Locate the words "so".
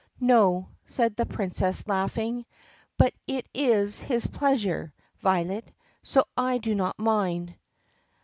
6.01-6.25